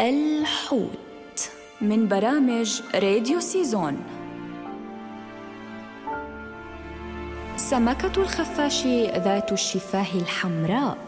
[0.00, 3.96] الحوت من برامج راديو سيزون.
[7.56, 10.98] سمكة الخفاش ذات الشفاه الحمراء.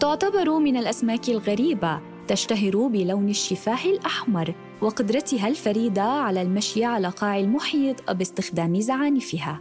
[0.00, 8.10] تعتبر من الأسماك الغريبة تشتهر بلون الشفاه الأحمر وقدرتها الفريدة على المشي على قاع المحيط
[8.10, 9.60] باستخدام زعانفها.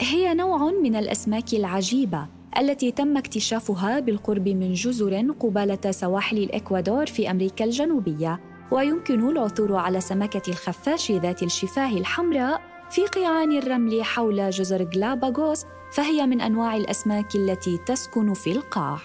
[0.00, 2.26] هي نوع من الأسماك العجيبة
[2.58, 8.40] التي تم اكتشافها بالقرب من جزر قبالة سواحل الإكوادور في أمريكا الجنوبية.
[8.70, 12.60] ويمكن العثور على سمكة الخفاش ذات الشفاه الحمراء
[12.90, 18.98] في قيعان الرمل حول جزر غلاباغوس فهي من أنواع الأسماك التي تسكن في القاع.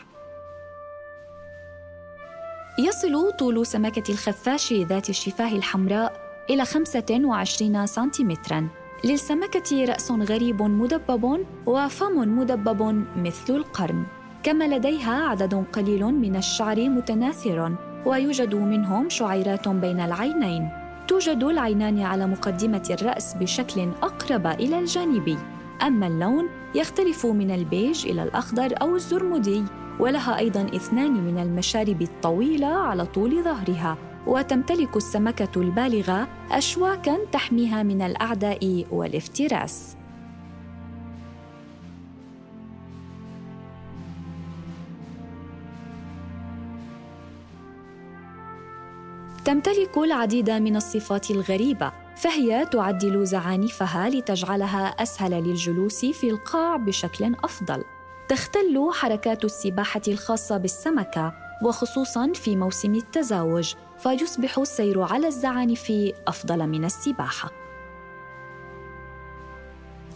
[2.79, 6.13] يصل طول سمكة الخفاش ذات الشفاه الحمراء
[6.49, 8.86] إلى 25 سنتيمتراً.
[9.03, 14.03] للسمكة رأس غريب مدبب وفم مدبب مثل القرن
[14.43, 20.69] كما لديها عدد قليل من الشعر متناثر ويوجد منهم شعيرات بين العينين.
[21.07, 25.37] توجد العينان على مقدمة الرأس بشكل أقرب إلى الجانبي
[25.81, 29.63] أما اللون يختلف من البيج إلى الأخضر أو الزرمدي
[29.99, 33.97] ولها أيضا اثنان من المشارب الطويلة على طول ظهرها.
[34.27, 39.95] وتمتلك السمكة البالغة أشواكاً تحميها من الأعداء والافتراس.
[49.45, 57.83] تمتلك العديد من الصفات الغريبة، فهي تعدل زعانفها لتجعلها أسهل للجلوس في القاع بشكل أفضل.
[58.29, 61.33] تختل حركات السباحة الخاصة بالسمكة
[61.63, 65.93] وخصوصا في موسم التزاوج فيصبح السير على الزعانف
[66.27, 67.51] أفضل من السباحة.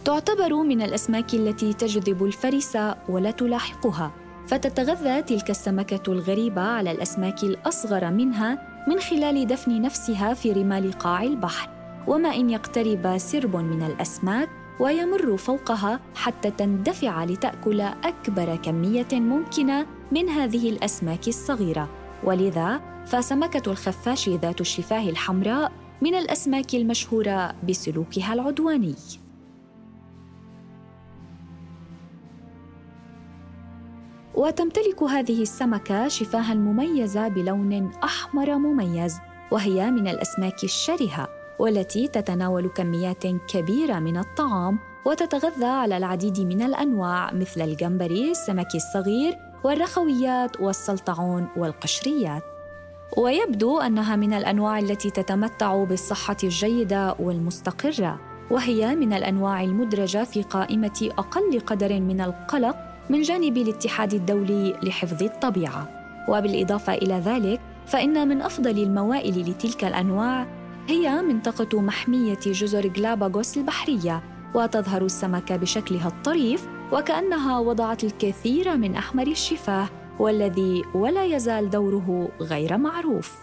[0.04, 4.10] تعتبر من الأسماك التي تجذب الفرس ولا تلاحقها.
[4.46, 11.22] فتتغذى تلك السمكة الغريبة على الأسماك الأصغر منها من خلال دفن نفسها في رمال قاع
[11.22, 11.68] البحر.
[12.06, 14.48] وما إن يقترب سرب من الأسماك
[14.80, 21.88] ويمر فوقها حتى تندفع لتأكل أكبر كمية ممكنة من هذه الأسماك الصغيرة.
[22.24, 28.94] ولذا فسمكة الخفاش ذات الشفاه الحمراء من الأسماك المشهورة بسلوكها العدواني.
[34.34, 39.18] وتمتلك هذه السمكة شفاها مميزه بلون أحمر مميز
[39.50, 47.32] وهي من الأسماك الشرهة والتي تتناول كميات كبيرة من الطعام وتتغذى على العديد من الأنواع
[47.32, 52.51] مثل الجمبري السمك الصغير والرخويات والسلطعون والقشريات.
[53.16, 61.10] ويبدو أنها من الأنواع التي تتمتع بالصحة الجيدة والمستقرة وهي من الأنواع المدرجة في قائمة
[61.18, 62.76] أقل قدر من القلق
[63.10, 65.88] من جانب الاتحاد الدولي لحفظ الطبيعة.
[66.28, 70.46] وبالإضافة إلى ذلك فإن من أفضل الموائل لتلك الأنواع
[70.88, 74.22] هي منطقة محمية جزر غلاباغوس البحرية
[74.54, 79.88] وتظهر السمكه بشكلها الطريف وكأنها وضعت الكثير من أحمر الشفاه
[80.22, 83.38] والذي ولا يزال دوره غير معروف.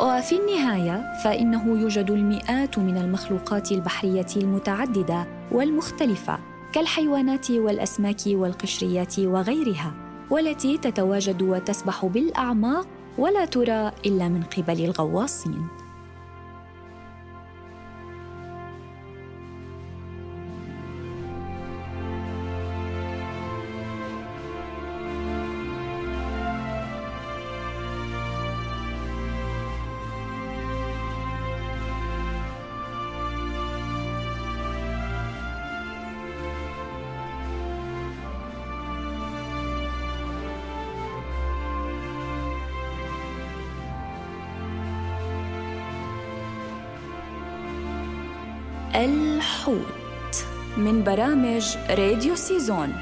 [0.00, 6.38] وفي النهاية فإنه يوجد المئات من المخلوقات البحرية المتعددة والمختلفة
[6.72, 9.92] كالحيوانات والأسماك والقشريات وغيرها
[10.30, 12.86] والتي تتواجد وتسبح بالأعماق
[13.18, 15.83] ولا ترى إلا من قبل الغواصين.
[48.94, 50.44] الحوت
[50.76, 52.94] من برامج راديو سيزون.